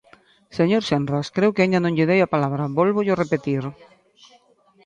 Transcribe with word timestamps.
Señor 0.57 0.83
Senras, 0.89 1.27
creo 1.35 1.53
que 1.53 1.61
aínda 1.63 1.79
non 1.83 1.95
lle 1.95 2.09
dei 2.09 2.19
a 2.23 2.31
palabra, 2.33 2.73
vólvollo 2.79 3.19
repetir. 3.23 3.63